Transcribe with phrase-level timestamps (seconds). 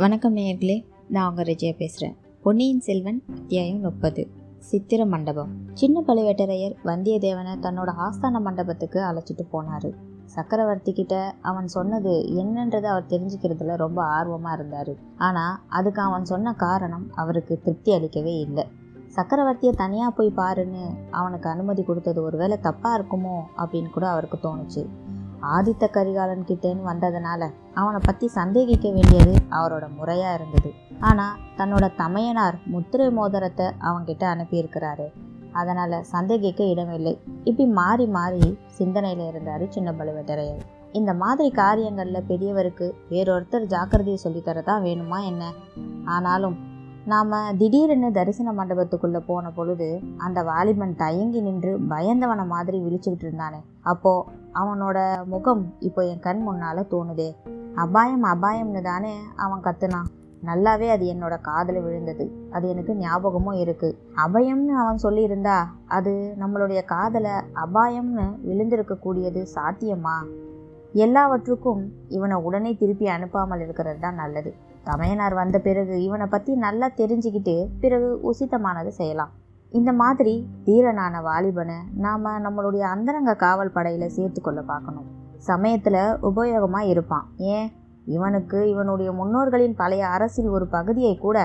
[0.00, 4.28] வணக்கம் நேயர்களே நான் உங்கள் விஜயா பேசுகிறேன் பொன்னியின் செல்வன் அத்தியாயம் முப்பது.
[4.58, 5.48] சித்திர மண்டபம்.
[5.72, 9.88] சின்ன பழுவேட்டரையர் வந்தியத்தேவனை தன்னோட ஆஸ்தான மண்டபத்துக்கு அழைச்சிட்டு போனார்.
[10.24, 14.94] சக்கரவர்த்தி கிட்ட அவன் சொன்னது என்னன்றதை அவர் தெரிஞ்சுக்கிறதுல ரொம்ப ஆர்வமாக இருந்தார்.
[15.18, 18.66] ஆனால் அதுக்கு அவன் சொன்ன காரணம் அவருக்கு திருப்தி அளிக்கவே இல்லை.
[19.16, 24.86] சக்கரவர்த்தியை தனியாக போய் பாருன்னு அவனுக்கு அனுமதி கொடுத்தது ஒருவேளை தப்பாக இருக்குமோ அப்படின்னு கூட அவருக்கு தோணுச்சு.
[25.42, 30.72] ஆதித்த கரிகாலன் கிட்டேன்னு வந்ததுனால அவனை பற்றி சந்தேகிக்க வேண்டியது அவரோட முறையாக இருந்தது.
[31.00, 35.12] ஆனால் தன்னோட தமையனார் முத்திரை மோதிரத்தை அவன்கிட்ட அனுப்பியிருக்கிறாரு.
[35.52, 37.20] அதனால் சந்தேகிக்க இடமில்லை.
[37.44, 40.60] இப்படி மாறி மாறி சிந்தனையில் இருந்தார் சின்ன பழுவேட்டரையர்.
[40.92, 45.52] இந்த மாதிரி காரியங்களில் பெரியவருக்கு வேறொருத்தர் ஜாக்கிரதையை சொல்லித்தரதான் வேணுமா என்ன?
[46.04, 46.67] ஆனாலும்
[47.10, 53.60] நாம் திடீரென்னு தரிசன மண்டபத்துக்குள்ளே போன பொழுது அந்த வாலிபன் தயங்கி நின்று பயந்தவனை மாதிரி விழிச்சுக்கிட்டு இருந்தானே.
[53.82, 57.28] அப்போது அவனோட முகம் இப்போ என் கண் முன்னால் தோணுதே.
[57.74, 60.10] அபாயம் அபாயம்னு தானே அவன் கத்துனான்.
[60.44, 62.26] நல்லாவே அது என்னோட காதில் விழுந்தது.
[62.50, 67.34] அது எனக்கு ஞாபகமும் இருக்குது அபயம்னு அவன் சொல்லியிருந்தா அது நம்மளுடைய காதலை
[67.64, 70.16] அபாயம்னு விழுந்திருக்கக்கூடியது சாத்தியமா?
[70.92, 74.52] எல்லாவற்றுக்கும் இவனை உடனே திருப்பி அனுப்பாமல் இருக்கிறது தான் நல்லது.
[74.88, 79.32] தமையனார் வந்த பிறகு இவனை பற்றி நல்லா தெரிஞ்சுக்கிட்டு பிறகு உசிதமானது செய்யலாம்.
[79.72, 85.08] இந்த மாதிரி தீரனான வாலிபனை நாம் நம்மளுடைய அந்தரங்க காவல் படையில் சேர்த்துக்கொள்ள பார்க்கணும்.
[85.48, 87.26] சமயத்தில் உபயோகமாக இருப்பான்.
[87.54, 87.68] ஏன்?
[88.06, 91.38] இவனுக்கு இவனுடைய முன்னோர்களின் பழைய அரசில் ஒரு பகுதியை கூட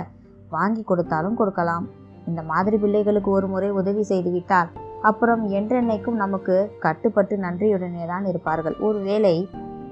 [0.50, 1.86] வாங்கி கொடுத்தாலும் கொடுக்கலாம்.
[2.28, 4.70] இந்த மாதிரி பிள்ளைகளுக்கு ஒரு முறை உதவி செய்துவிட்டால்
[5.02, 8.76] அப்புறம் என்றென்னைக்கும் நமக்கு கட்டுப்பட்டு நன்றியுடனே தான் இருப்பார்கள்.
[8.80, 9.36] ஒருவேளை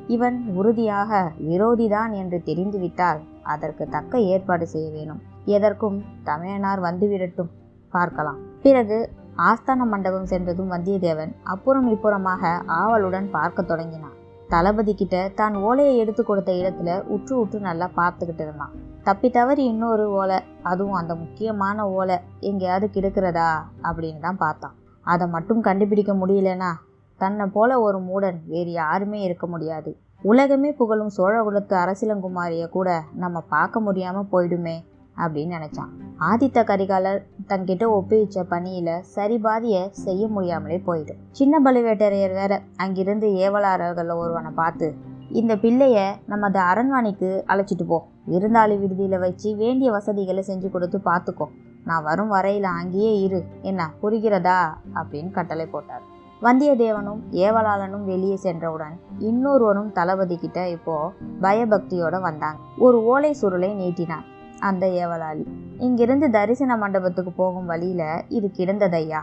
[0.07, 1.09] இவன் உறுதியாக
[1.49, 5.22] விரோதிதான் என்று தெரிந்துவிட்டால் அதற்கு தக்க ஏற்பாடு செய்ய வேணும்.
[5.45, 7.50] எதற்கும் தமையனார் வந்துவிடட்டும்.
[7.92, 8.38] பார்க்கலாம்.
[8.61, 14.19] பிறகு ஆஸ்தான மண்டபம் சென்றதும் வந்தியத்தேவன் அப்புறம் இப்புறமாக ஆவலுடன் பார்க்க தொடங்கினான்.
[14.50, 18.69] தளபதி கிட்ட தான் ஓலையை எடுத்து கொடுத்த இடத்துல உற்று உற்று நல்லா பார்த்துக்கிட்டு இருந்தான்.
[19.03, 23.50] தப்பி தவறி இன்னொரு ஓலை அதுவும் அந்த முக்கியமான ஓலை எங்கேயாவது கிடக்கிறதா?
[23.84, 24.73] அப்படின்னு தான் பார்த்தான்.
[25.02, 26.72] அதை மட்டும் கண்டுபிடிக்க முடியலனா?
[27.18, 29.97] தன்னை போல ஒரு மூடன் வேறு யாருமே இருக்க முடியாது.
[30.24, 34.84] உலகமே புகழும் சோழகுலத்து அரசிலங்குமாரியை கூட நம்ம பார்க்க முடியாமல் போயிடுமே
[35.18, 35.92] அப்படின்னு நினச்சான்.
[36.20, 44.52] ஆதித்த கரிகாலர் தங்கிட்ட ஒப்புவிச்ச பணியில் சரிபாதியை செய்ய முடியாமலே போயிடும் சின்ன பழுவேட்டரையர் வேற அங்கிருந்து ஏவலாளர்களில் ஒருவனை
[44.52, 44.94] பார்த்து
[45.30, 48.08] இந்த பிள்ளைய நமது அரண்மனைக்கு அழைச்சிட்டு போ.
[48.30, 51.48] விருந்தாளி விடுதியில் வச்சு வேண்டிய வசதிகளை செஞ்சு கொடுத்து பார்த்துக்கோ.
[51.86, 53.44] நான் வரும் வரையில் அங்கேயே இரு.
[53.62, 54.59] என்ன புரிகிறதா?
[54.96, 56.20] அப்படின்னு கட்டளை போட்டார்.
[56.46, 60.96] வந்தியத்தேவனும் ஏவலாளனும் வெளியே சென்றவுடன் இன்னொருவனும் தளபதி கிட்ட இப்போ
[61.41, 64.25] பயபக்தியோட வந்தாங்க ஒரு ஓலை சுருளை நீட்டினான்.
[64.59, 65.44] அந்த ஏவலாளி
[65.78, 69.22] இங்கிருந்து தரிசன மண்டபத்துக்கு போகும் வழியில இது கிடந்ததையா?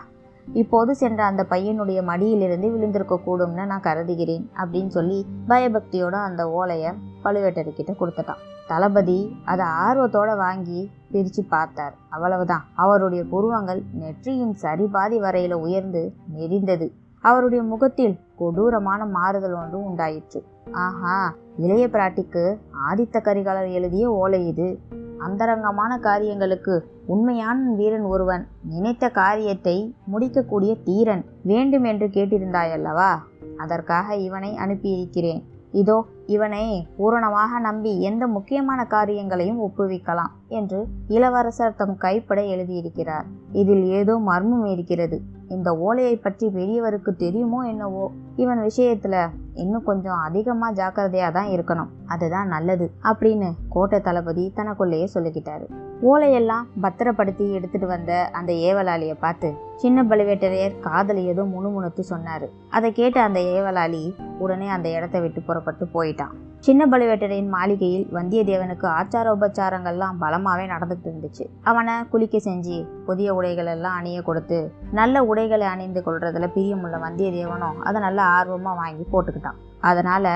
[0.53, 5.19] இப்போது சென்ற அந்த பையனுடைய மடியிலிருந்து விழுந்திருக்க கூடும்னு நான் கருதுகிறேன் அப்படின்னு சொல்லி
[5.49, 6.93] பயபக்தியோட அந்த ஓலையை
[7.25, 8.45] பழுவேட்டர்கிட்ட கொடுத்துட்டான்.
[8.69, 10.81] தளபதி அதை ஆர்வத்தோட வாங்கி
[11.12, 11.95] பிரித்து பார்த்தார்.
[12.09, 12.65] அவ்வளவுதான்.
[12.75, 16.05] அவருடைய புருவங்கள் நெற்றியின் சரிபாதி வரையில உயர்ந்து
[16.39, 16.89] நெறிந்தது
[17.21, 20.45] அவருடைய முகத்தில் கொடூரமான மாறுதல் ஒன்று உண்டாயிற்று.
[20.73, 22.59] ஆஹா இளைய பிராட்டிக்கு
[22.91, 24.79] ஆதித்த கரிகாலர் எழுதிய ஓலை இது.
[25.19, 33.11] அந்தரங்கமான காரியங்களுக்கு உண்மையான வீரன் ஒருவன் நினைத்த காரியத்தை முடிக்கக்கூடிய தீரன் வேண்டும் என்று கேட்டிருந்தாயல்லவா?
[33.56, 35.43] அதற்காக இவனை அனுப்பியிருக்கிறேன்.
[35.73, 36.65] இதோ இவனை
[36.97, 43.27] பூரணமாக நம்பி எந்த முக்கியமான காரியங்களையும் ஒப்புவிக்கலாம் என்று இளவரசர் தம் கைப்பட எழுதியிருக்கிறார்.
[43.53, 45.19] இதில் ஏதோ மர்மம் இருக்கிறது.
[45.49, 48.06] இந்த ஓலையை பற்றி பெரியவருக்கு தெரியுமோ என்னவோ?
[48.37, 49.15] இவன் விஷயத்துல
[49.55, 51.93] இன்னும் கொஞ்சம் அதிகமாக ஜாக்கிரதையாக தான் இருக்கணும்.
[52.06, 55.67] அதுதான் நல்லது அப்படின்னு கோட்டை தளபதி தனக்குள்ளேயே சொல்லிக்கிட்டாரு.
[56.03, 62.49] ஓலையெல்லாம் பத்திரப்படுத்தி எடுத்துட்டு வந்த அந்த ஏவலாளியை பார்த்து சின்ன பழுவேட்டரையர் காதல் ஏதோ முணுமுணுத்து சொன்னாரு.
[62.71, 64.05] அதை கேட்ட அந்த ஏவலாளி
[64.38, 65.87] உடனே அந்த இடத்த விட்டு புறப்பட்டு
[66.19, 71.45] போயிட்டான் சின்ன பழுவேட்டரையின் மாளிகையில் வந்தியத்தேவனுக்கு ஆச்சார உபச்சாரங்கள்லாம் பலமாகவே நடந்துட்டு இருந்துச்சு.
[71.62, 74.59] அவனை குளிக்க செஞ்சு புதிய உடைகள் எல்லாம் அணிய கொடுத்து
[74.93, 79.59] நல்ல உடைகளை அணிந்து கொள்றதுல பிரியமுள்ள வந்தியத்தேவனும் அதை நல்ல ஆர்வமாக வாங்கி போட்டுக்கிட்டான்.
[79.91, 80.26] அதனால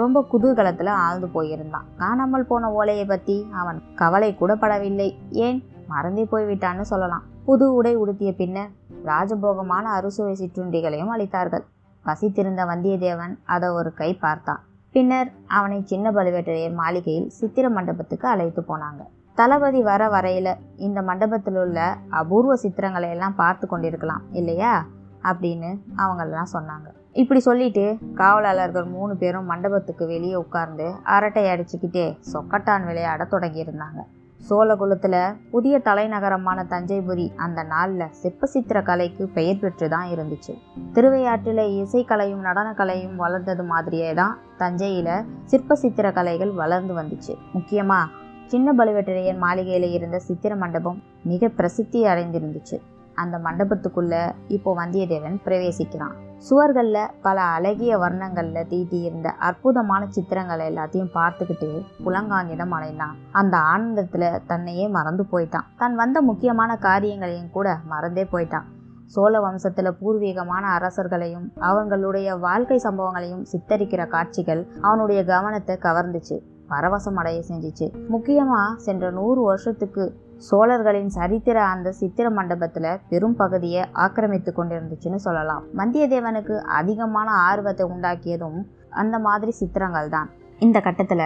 [0.00, 1.88] ரொம்ப குதூகலத்தில் ஆழ்ந்து போயிருந்தான்.
[1.96, 5.10] காணாமல் போன ஓலையை பற்றி அவன் கவலை கூட படவில்லை.
[5.46, 5.60] ஏன்?
[5.88, 7.26] மறந்தே போய்விட்டான்னு சொல்லலாம்.
[7.44, 8.72] புது உடை உடுத்திய பின்னர்
[9.04, 11.64] ராஜபோகமான அறுசுவை சிற்றுண்டிகளையும் அளித்தார்கள்.
[12.04, 14.60] பசித்திருந்த வந்தியத்தேவன் அதை ஒரு கை பார்த்தான்.
[14.94, 19.02] பின்னர் அவனை சின்ன பழுவேட்டரையர் மாளிகையில் சித்திர மண்டபத்துக்கு அழைத்து போனாங்க.
[19.34, 24.86] தளபதி வர வரையில இந்த மண்டபத்தில் உள்ள அபூர்வ சித்திரங்களை எல்லாம் பார்த்து கொண்டிருக்கலாம் இல்லையா?
[25.24, 26.88] அப்படின்னு அவங்களெல்லாம் சொன்னாங்க.
[27.12, 34.00] இப்படி சொல்லிட்டு காவலாளர்கள் மூணு பேரும் மண்டபத்துக்கு வெளியே உட்கார்ந்து அரட்டை அடிச்சுக்கிட்டே சொக்கட்டான் விளையாட தொடங்கியிருந்தாங்க.
[34.48, 40.52] சோழகுலத்தில் புதிய தலைநகரமான தஞ்சைபுரி அந்த நாளில் சிற்ப சித்திர கலைக்கு பெயர் பெற்று தான் இருந்துச்சு.
[40.92, 45.12] திருவையாற்றில் இசைக்கலையும் நடனக்கலையும் வளர்ந்தது மாதிரியே தான் தஞ்சையில்
[45.50, 47.34] சிற்ப சித்திர கலைகள் வளர்ந்து வந்துச்சு.
[47.56, 48.12] முக்கியமாக
[48.52, 50.98] சின்ன பழுவேட்டரையர் மாளிகையில் இருந்த சித்திர மண்டபம்
[51.30, 52.78] மிக பிரசித்தி அடைந்திருந்துச்சு.
[53.22, 54.14] அந்த மண்டபத்துக்குள்ள
[54.56, 56.14] இப்போ வந்தியத்தேவன் பிரவேசிக்கிறான்.
[56.48, 61.70] சுவர்களில் பல அழகிய வர்ணங்கள்ல தீட்டியிருந்த அற்புதமான சித்திரங்களை எல்லாத்தையும் பார்த்துக்கிட்டு
[62.06, 65.68] புலங்காங்கிதம் அடைந்தான் அந்த ஆனந்தத்தில் தன்னையே மறந்து போயிட்டான்.
[65.80, 68.68] தான் வந்த முக்கியமான காரியங்களையும் கூட மறந்தே போயிட்டான்.
[69.14, 76.36] சோழ வம்சத்துல பூர்வீகமான அரசர்களையும் அவங்களுடைய வாழ்க்கை சம்பவங்களையும் சித்தரிக்கிற காட்சிகள் அவனுடைய கவனத்தை கவர்ந்துச்சு
[76.68, 77.86] பரவசம் அடைய செஞ்சிச்சு.
[78.12, 80.04] முக்கியமா சென்ற நூறு வருஷத்துக்கு
[80.48, 85.64] சோழர்களின் சரித்திர அந்த சித்திர மண்டபத்துல பெரும் பகுதியை ஆக்கிரமித்து கொண்டிருந்துச்சுன்னு சொல்லலாம்.
[85.76, 88.58] வந்தியத்தேவனுக்கு அதிகமான ஆர்வத்தை உண்டாக்கியதும்
[89.02, 90.28] அந்த மாதிரி சித்திரங்கள் தான்
[90.58, 91.22] இந்த கட்டத்துல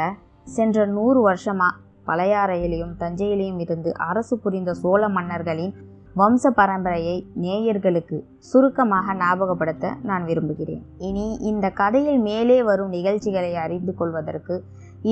[0.57, 1.69] சென்ற நூறு வருஷமா
[2.07, 5.75] பழையாறையிலையும் தஞ்சையிலையும் இருந்து அரசு புரிந்த சோழ மன்னர்களின்
[6.19, 7.15] வம்ச பரம்பரையை
[7.45, 8.17] நேயர்களுக்கு
[8.49, 10.83] சுருக்கமாக ஞாபகப்படுத்த நான் விரும்புகிறேன்.
[11.09, 14.57] இனி இந்த கதையில் மேலே வரும் நிகழ்ச்சிகளை அறிந்து கொள்வதற்கு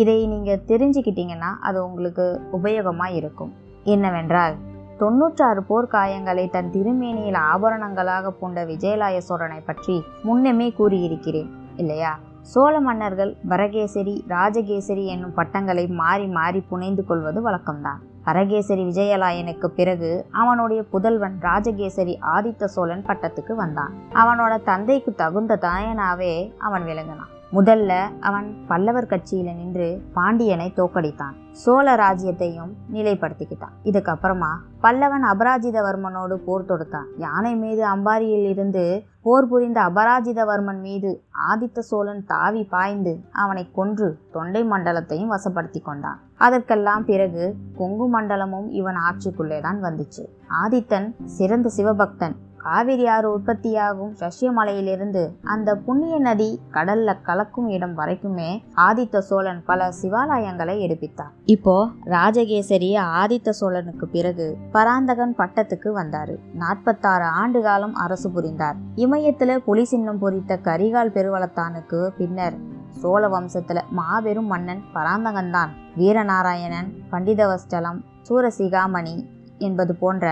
[0.00, 2.26] இதை நீங்கள் தெரிஞ்சுக்கிட்டீங்கன்னா அது உங்களுக்கு
[2.58, 3.50] உபயோகமாக இருக்கும்.
[3.94, 4.54] என்னவென்றால்
[5.00, 9.96] தொன்னூற்றாறு போர்க்காயங்களை தன் திருமேனியில் ஆபரணங்களாக பூண்ட விஜயலாய சோழனை பற்றி
[10.28, 11.50] முன்னமே கூறியிருக்கிறேன்
[11.82, 12.12] இல்லையா?
[12.52, 18.00] சோழ மன்னர்கள் வரகேசரி ராஜகேசரி என்னும் பட்டங்களை மாறி மாறி புனைந்து கொள்வது வழக்கம்தான்.
[18.24, 23.92] அரகேசரி விஜயலாயனுக்கு பிறகு அவனுடைய புதல்வன் ராஜகேசரி ஆதித்த சோழன் பட்டத்துக்கு வந்தான்.
[24.14, 27.31] அவனோட தந்தைக்கு தகுந்த தாயனாவே அவன் விளங்கினான்.
[27.56, 33.75] முதல்ல அவன் பல்லவர் கட்சியில நின்று பாண்டியனை தோக்கடித்தான் சோழ ராஜ்யத்தையும் நிலைப்படுத்திக்கிட்டான்.
[33.84, 34.50] இதுக்கப்புறமா
[34.82, 37.08] பல்லவன் அபராஜிதவர்மனோடு போர் தொடுத்தான்.
[37.16, 38.84] யானை மீது அம்பாரியில் இருந்து
[39.22, 41.10] போர் புரிந்த அபராஜிதவர்மன் மீது
[41.50, 46.20] ஆதித்த சோழன் தாவி பாய்ந்து அவனை கொன்று தொண்டை மண்டலத்தையும் வசப்படுத்தி கொண்டான்.
[46.37, 50.25] அதற்கெல்லாம் பிறகு கொங்கு மண்டலமும் இவன் ஆட்சிக்குள்ளே தான் வந்துச்சு.
[50.64, 52.37] ஆதித்தன் சிறந்த சிவபக்தன்.
[52.64, 55.23] காவிரி ஆறு உற்பத்தியாகும் சசியமலையிலிருந்து
[55.53, 58.50] அந்த புண்ணிய நதி கடல்ல கலக்கும் இடம் வரைக்குமே
[58.87, 61.32] ஆதித்த சோழன் பல சிவாலயங்களை எடுப்பித்தார்.
[61.55, 61.75] இப்போ
[62.14, 62.91] ராஜகேசரி
[63.23, 66.37] ஆதித்த சோழனுக்கு பிறகு பராந்தகன் பட்டத்துக்கு வந்தாரு.
[66.55, 68.79] நாற்பத்தாறு ஆண்டு காலம் அரசு புரிந்தார்.
[68.97, 72.59] இமயத்துல புலி சின்னம் பொறித்த கரிகால் பெருவளத்தானுக்கு பின்னர்
[73.03, 79.17] சோழ வம்சத்துல மாபெரும் மன்னன் பராந்தகன் தான் வீரநாராயணன் பண்டிதவஸ்தலம் சூரசிகாமணி
[79.59, 80.26] என்பது போன்ற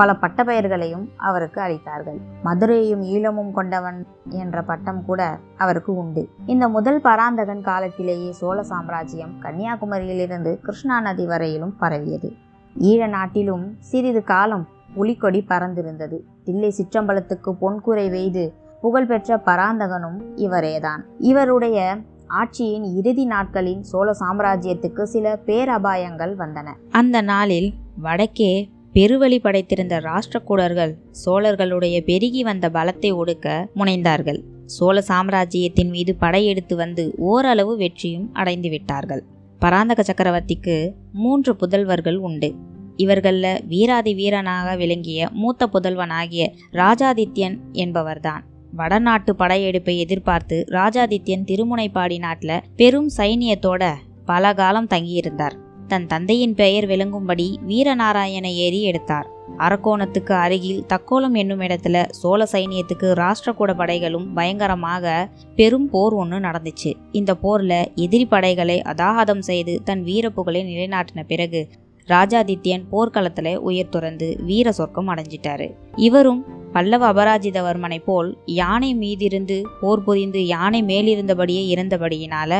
[0.00, 2.18] பல பட்டப்பெயர்களையும் அவருக்கு அளித்தார்கள்.
[2.42, 6.28] மதுரையும் ஈழமும் கொண்டவன் என்ற பட்டம் கூட அவருக்கு உண்டு.
[6.46, 12.32] இந்த முதல் பராந்தகன் காலத்திலேயே சோழ சாம்ராஜ்யம் கன்னியாகுமரியிலிருந்து கிருஷ்ணா நதி வரையிலும் பரவியது.
[12.80, 16.18] ஈழ நாட்டிலும் சிறிது காலம் புலிக்கொடி பறந்திருந்தது.
[16.44, 21.02] தில்லை சிற்றம்பலத்துக்கு பொன்குறை வெய்து புகழ்பெற்ற பராந்தகனும் இவரேதான்.
[21.18, 21.96] இவருடைய
[22.28, 26.68] ஆட்சியின் இறுதி நாட்களில் சோழ சாம்ராஜ்யத்துக்கு சில பேரபாயங்கள் வந்தன.
[26.90, 28.52] அந்த நாளில் வடக்கே
[28.92, 30.92] பெருவழி படைத்திருந்த ராஷ்டிரகூடர்கள்
[31.24, 34.40] சோழர்களுடைய பெருகி வந்த பலத்தை ஒடுக்க முனைந்தார்கள்.
[34.66, 39.22] சோழ சாம்ராஜ்யத்தின் மீது படையெடுத்து வந்து ஓரளவு வெற்றியும் அடைந்து விட்டார்கள்
[39.58, 40.76] பராந்தக சக்கரவர்த்திக்கு
[41.12, 42.50] மூன்று புதல்வர்கள் உண்டு.
[42.96, 48.42] இவர்களில் வீராதி வீரனாக விளங்கிய மூத்த புதல்வனாகிய ராஜாதித்யன் என்பவர்தான்.
[48.72, 53.92] வடநாட்டு படையெடுப்பை எதிர்பார்த்து ராஜாதித்யன் திருமுனைப்பாடி நாட்டில் பெரும் சைனியத்தோட
[54.24, 55.56] பல காலம் தங்கியிருந்தார்.
[55.90, 59.28] தன் தந்தையின் பெயர் விளங்கும்படி வீரநாராயண ஏரி எடுத்தார்.
[59.58, 65.14] அரக்கோணத்துக்கு அருகில் தக்கோலம் என்னும் இடத்துல சோழ சைனியத்துக்கு ராஷ்டிரகூட படைகளும் பயங்கரமாக
[65.56, 66.90] பெரும் போர் ஒன்று நடந்துச்சு.
[67.12, 71.62] இந்த போர்ல எதிரி படைகளை அதாகதம் செய்து தன் வீரப்புகழை நிலைநாட்டின பிறகு
[72.08, 75.68] ராஜாதித்யன் போர்க்களத்தில் உயிர் துறந்து வீர சொர்க்கம் அடைஞ்சிட்டாரு.
[76.08, 76.40] இவரும்
[76.72, 82.52] பல்லவ அபராஜிதவர்மனை போல் யானை மீதிருந்து போர் புரிந்து யானை மேலிருந்தபடியே இறந்தபடியினால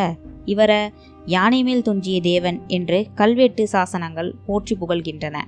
[0.45, 0.79] இவரை
[1.27, 5.39] யானை மேல் துஞ்சிய தேவன் என்று கல்வெட்டு சாசனங்கள் போற்றி புகழ்கின்றன.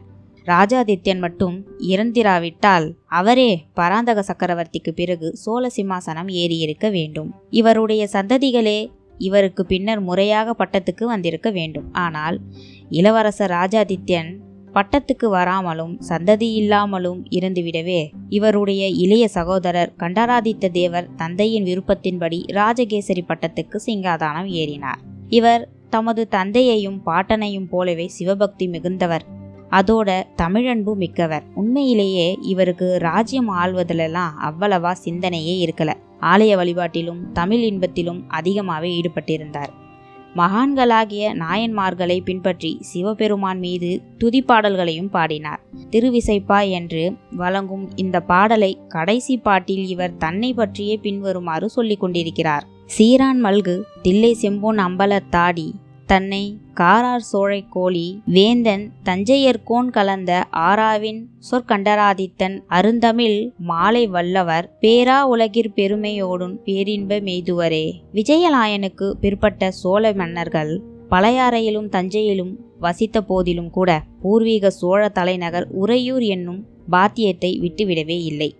[0.46, 7.34] ராஜாதித்யன் மட்டும் இறந்திராவிட்டால் அவரே பராந்தக சக்கரவர்த்திக்கு பிறகு சோழ சிம்மாசனம் ஏறியிருக்க வேண்டும்.
[7.50, 11.92] இவருடைய சந்ததிகளே இவருக்கு பின்னர் முறையாக பட்டத்துக்கு வந்திருக்க வேண்டும்.
[11.92, 12.40] ஆனால்
[12.88, 14.41] இளவரசர் ராஜாதித்யன்
[14.74, 24.50] பட்டத்துக்கு வராமலும் சந்ததி இல்லாமலும் இருந்துவிடவே இவருடைய இளைய சகோதரர் கண்டராதித்த தேவர் தந்தையின் விருப்பத்தின்படி ராஜகேசரி பட்டத்துக்கு சிங்காதானம்
[24.52, 25.00] ஏறினார்.
[25.28, 29.20] இவர் தமது தந்தையையும் பாட்டனையும் போலவே சிவபக்தி மிகுந்தவர்.
[29.70, 31.42] அதோட தமிழன்பு மிக்கவர்.
[31.54, 35.94] உண்மையிலேயே இவருக்கு ராஜ்யம் ஆள்வதிலெல்லாம் அவ்வளவா சிந்தனையே இருக்கல.
[36.20, 39.72] ஆலய வழிபாட்டிலும் தமிழ் இன்பத்திலும் அதிகமாகவே ஈடுபட்டிருந்தார்.
[40.36, 45.60] மகான்களாகிய நாயன்மார்களை பின்பற்றி சிவபெருமான் மீது துதிப்பாடல்களையும் பாடினார்.
[45.90, 52.66] திருவிசைப்பா என்று வழங்கும் இந்த பாடலை கடைசி பாட்டில் இவர் தன்னை பற்றியே பின்வருமாறு சொல்லிக் கொண்டிருக்கிறார்.
[52.98, 55.68] சீரான் மல்கு தில்லை செம்பொன் அம்பலத்தாடி
[56.12, 66.56] தன்னை காரார் சோழை கோழி வேந்தன் தஞ்சையர்கோன் கலந்த ஆராவின் சொற்கண்டராதித்தன் அருந்தமிழ் மாலை வல்லவர் பேரா உலகிற் பெருமையோடும்
[66.64, 67.92] பேரின்ப மெய்துவரே.
[68.14, 77.52] விஜயலாயனுக்கு பிற்பட்ட சோழ மன்னர்கள் பழையாறையிலும் தஞ்சையிலும் வசித்த போதிலும் கூட பூர்வீக சோழ தலைநகர் உறையூர் என்னும் பாத்தியத்தை
[77.60, 78.54] விட்டுவிடவே இல்லை.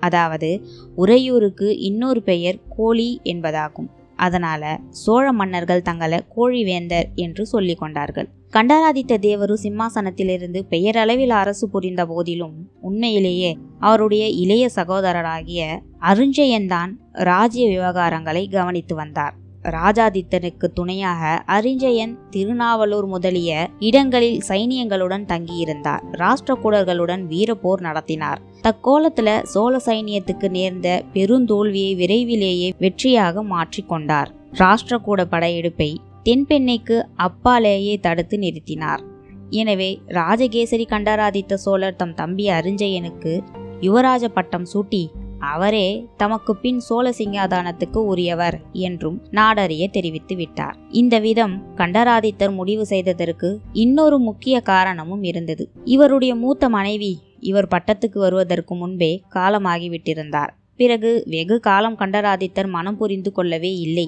[0.00, 3.90] அதாவது உறையூருக்கு இன்னொரு பெயர் கோழி என்பதாகும்.
[4.16, 8.28] அதனால சோழ மன்னர்கள் தங்களை கோழிவேந்தர் என்று சொல்லி கொண்டார்கள்.
[8.50, 18.94] கண்டராதித்த தேவரு சிம்மாசனத்திலிருந்து பெயரளவில் அரசு புரிந்த போதிலும் உண்மையிலேயே அவருடைய இளைய சகோதரராகிய அருஞ்சயன்தான் ராஜ்ய விவகாரங்களை கவனித்து
[18.94, 19.34] வந்தார்.
[19.64, 26.02] ராஜாதித்தனுக்கு துணையாக அரிஞ்சயன் திருநாவலூர் முதலிய இடங்களில் சைனியங்களுடன் தங்கியிருந்தார்.
[26.12, 28.40] ராஷ்டிரகூடர்களுடன் வீரப்போர் நடத்தினார்.
[28.62, 39.02] தக்கோலத்துல சோழ சைனியத்துக்கு நேர்ந்த பெருந்தோல்வியை விரைவிலேயே வெற்றியாக மாற்றிக்கொண்டார் ராஷ்டிரகூட படையெடுப்பை தென்பெண்ணைக்கு அப்பாலேயே தடுத்து நிறுத்தினார்.
[39.50, 43.40] எனவே ராஜகேசரி கண்டராதித்த சோழர் தம் தம்பி அரிஞ்சயனுக்கு
[43.80, 50.76] யுவராஜ பட்டம் சூட்டி அவரே தமக்கு பின் சோழ சிங்காதானத்துக்கு உரியவர் என்றும் நாடறிய தெரிவித்து விட்டார்.
[50.90, 55.70] இந்த விதம் கண்டராதித்தர் முடிவு செய்ததற்கு இன்னொரு முக்கிய காரணமும் இருந்தது.
[55.84, 60.48] இவருடைய மூத்த மனைவி இவர் பட்டத்துக்கு வருவதற்கு முன்பே காலமாகிவிட்டிருந்தார்.
[60.80, 64.06] பிறகு வெகு காலம் கண்டராதித்தர் மனம் புரிந்து கொள்ளவே இல்லை.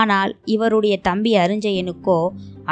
[0.00, 2.18] ஆனால் இவருடைய தம்பி அருஞ்சயனுக்கோ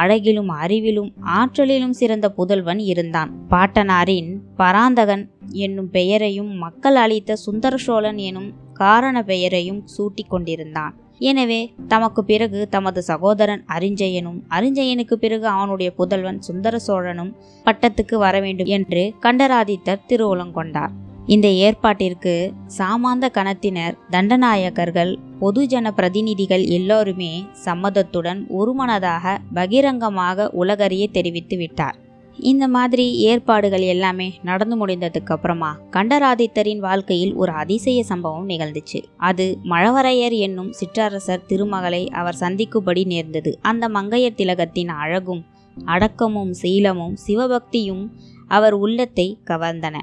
[0.03, 3.31] அழகிலும் அறிவிலும் ஆற்றலிலும் சிறந்த புதல்வன் இருந்தான்.
[3.53, 4.31] பாட்டனாரின்
[4.61, 5.25] பராந்தகன்
[5.67, 8.51] என்னும் பெயரையும் மக்கள் அளித்த சுந்தர சோழன் எனும்
[8.83, 10.95] காரண பெயரையும் சூட்டிக் கொண்டிருந்தான்.
[11.31, 17.33] எனவே தமக்கு பிறகு தமது சகோதரன் அரிஞ்சயனும் அறிஞ்சயனுக்கு பிறகு அவனுடைய புதல்வன் சுந்தர சோழனும்
[17.67, 20.95] பட்டத்துக்கு வர வேண்டும் என்று கண்டராதித்தர் திருவுளங்கொண்டார்.
[21.27, 31.99] இந்த ஏற்பாட்டிற்கு சாமாந்த கணத்தினர் தண்டநாயகர்கள் பொதுஜன பிரதிநிதிகள் எல்லோருமே சம்மதத்துடன் ஒருமனதாக பகிரங்கமாக உலகறிய தெரிவித்து விட்டார்.
[32.39, 39.03] இந்த மாதிரி ஏற்பாடுகள் எல்லாமே நடந்து முடிந்ததுக்கு அப்புறமா கண்டராதித்தரின் வாழ்க்கையில் ஒரு அதிசய சம்பவம் நிகழ்ந்துச்சு.
[39.17, 43.59] அது மழவரையர் என்னும் சிற்றரசர் திருமகளை அவர் சந்திக்கும்படி நேர்ந்தது.
[43.63, 45.45] அந்த மங்கையர் திலகத்தின் அழகும்
[45.77, 48.11] அடக்கமும் சீலமும் சிவபக்தியும்
[48.49, 49.99] அவர் உள்ளத்தை கவர்ந்தன.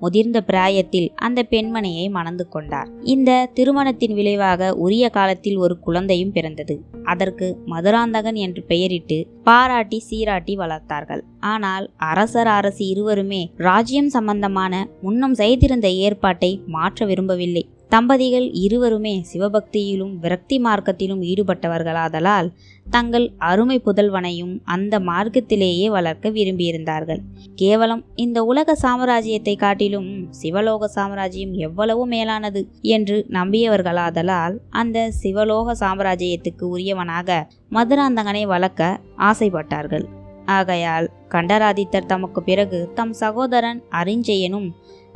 [0.00, 2.88] முதிர்ந்த பிராயத்தில் அந்த பெண்மணியை மணந்து கொண்டார்.
[3.02, 6.76] இந்த திருமணத்தின் விளைவாக உரிய காலத்தில் ஒரு குழந்தையும் பிறந்தது.
[7.04, 11.22] அதற்கு மதுராந்தகன் என்று பெயரிட்டு பாராட்டி சீராட்டி வளர்த்தார்கள்.
[11.40, 17.64] ஆனால் அரசர் அரசி இருவருமே ராஜ்யம் சம்பந்தமான முன்னம் செய்திருந்த ஏற்பாட்டை மாற்ற விரும்பவில்லை.
[17.90, 22.48] தம்பதிகள் இருவருமே சிவபக்தியிலும் விரக்தி மார்க்கத்திலும் ஈடுபட்டவர்களாதலால்
[22.86, 27.22] தங்கள் அருமை புதல்வனையும் அந்த மார்க்கத்திலேயே வளர்க்க விரும்பியிருந்தார்கள்.
[27.54, 32.62] கேவலம் இந்த உலக சாம்ராஜ்யத்தை காட்டிலும் சிவலோக சாம்ராஜ்யம் எவ்வளவு மேலானது
[32.96, 37.40] என்று நம்பியவர்களாதலால் அந்த சிவலோக சாம்ராஜ்யத்துக்கு உரியவனாக
[37.70, 40.06] மதுராந்தகனை வளர்க்க ஆசைப்பட்டார்கள்.
[40.50, 44.68] ஆகையால் கண்டராதித்தர் தமக்கு பிறகு தம் சகோதரன் அரிஞ்சயனும்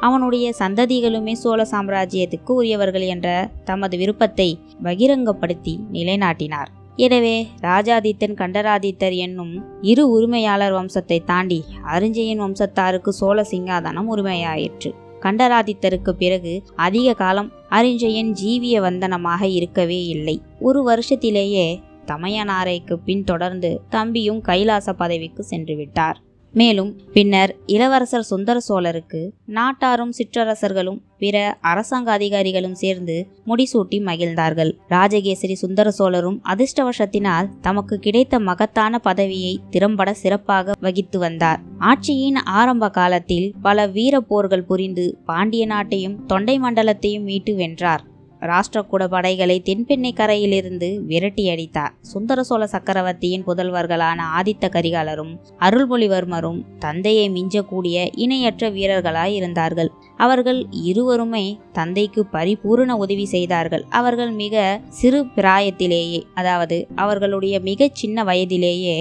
[0.06, 3.28] அவனுடைய சந்ததிகளுமே சோழ சாம்ராஜ்யத்துக்கு உரியவர்கள் என்ற
[3.64, 4.48] தமது விருப்பத்தை
[4.82, 6.70] பகிரங்கப்படுத்தி நிலைநாட்டினார்.
[6.96, 9.52] எனவே ராஜாதித்தன் கண்டராதித்தர் என்னும்
[9.90, 11.60] இரு உரிமையாளர் வம்சத்தை தாண்டி
[11.94, 14.90] அரிஞ்சயன் வம்சத்தாருக்கு சோழ சிங்காதனம் உரிமையாயிற்று.
[15.20, 16.52] கண்டராதித்தருக்கு பிறகு
[16.86, 20.36] அதிக காலம் அரிஞ்சயன் ஜீவிய வந்தனமாக இருக்கவே இல்லை.
[20.60, 21.66] ஒரு வருஷத்திலேயே
[22.06, 26.18] தமையனாரைக்கு பின் தொடர்ந்து தம்பியும் கைலாச பதவிக்கு சென்று விட்டார்
[26.54, 34.76] மேலும் பின்னர் இளவரசர் சுந்தர சோழருக்கு நாட்டாரும் சிற்றரசர்களும் பிற அரசாங்க அதிகாரிகளும் சேர்ந்து முடிசூட்டி மகிழ்ந்தார்கள்.
[34.88, 41.60] ராஜகேசரி சுந்தர சோழரும் அதிர்ஷ்டவசத்தினால் தமக்கு கிடைத்த மகத்தான பதவியை திறம்பட சிறப்பாக வகித்து வந்தார்.
[41.80, 48.10] ஆட்சியின் ஆரம்ப காலத்தில் பல வீர போர்கள் புரிந்து பாண்டிய நாட்டையும் தொண்டை மண்டலத்தையும் மீட்டு வென்றார்.
[48.50, 51.92] ராஷ்டிரகூட படைகளை தென்பெண்ணை கரையிலிருந்து விரட்டி அடித்தார்.
[52.12, 59.90] சுந்தர சோழ சக்கரவர்த்தியின் புதல்வர்களான ஆதித்த கரிகாலரும் அருள்மொழிவர்மரும் தந்தையை மிஞ்சக்கூடிய இணையற்ற வீரர்களாய் இருந்தார்கள்.
[60.16, 63.84] அவர்கள் இருவருமே தந்தைக்கு பரிபூரண உதவி செய்தார்கள்.
[63.90, 68.96] அவர்கள் மிக சிறு பிராயத்திலேயே அதாவது அவர்களுடைய மிகச் சின்ன வயதிலேயே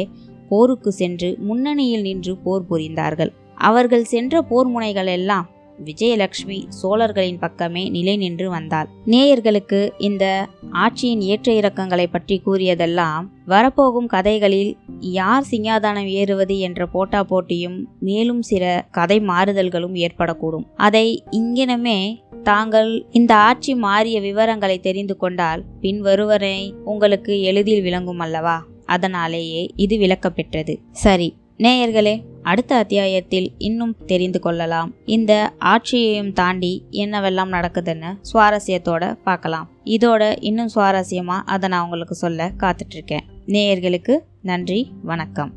[0.50, 3.32] போருக்கு சென்று முன்னணியில் நின்று போர் புரிந்தார்கள்.
[3.70, 5.48] அவர்கள் சென்ற போர் முனைகள் எல்லாம்
[5.86, 8.88] விஜயலட்சுமி சோழர்களின் பக்கமே நிலை நின்று வந்தாள்.
[9.06, 17.88] நேயர்களுக்கு இந்த ஆட்சியின் ஏற்ற இறக்கங்களை பற்றி கூறியதெல்லாம் வரப்போகும் கதைகளில் யார் சிங்காதானம் ஏறுவது என்ற போட்டா போட்டியும்
[18.00, 20.68] மேலும் சில கதை மாறுதல்களும் ஏற்படக்கூடும்.
[20.76, 28.58] அதை இங்கினமே தாங்கள் இந்த ஆட்சி மாறிய விவரங்களை தெரிந்து கொண்டால் பின் வருவரை உங்களுக்கு எளிதில் விளங்கும் அல்லவா?
[28.86, 30.76] அதனாலேயே இது விளக்கப்பெற்றது.
[30.92, 34.94] சரி நேயர்களே அடுத்த அத்தியாயத்தில் இன்னும் தெரிந்து கொள்ளலாம்.
[35.06, 39.70] இந்த ஆட்சியையும் தாண்டி என்னவெல்லாம் நடக்குதுன்னு சுவாரஸ்யத்தோட பார்க்கலாம்.
[39.86, 45.54] இதோட இன்னும் சுவாரஸ்யமா அதை நான் உங்களுக்கு சொல்ல காத்துட்ருக்கேன் நேயர்களுக்கு நன்றி வணக்கம்.